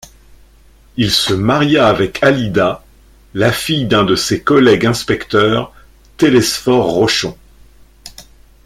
Il 0.97 1.11
se 1.11 1.31
maria 1.35 1.87
avec 1.87 2.23
Alida, 2.23 2.83
la 3.35 3.51
fille 3.51 3.85
d'un 3.85 4.03
de 4.03 4.15
ses 4.15 4.41
collègues 4.41 4.87
inspecteurs, 4.87 5.73
Télesphore 6.17 6.87
Rochon. 6.95 7.37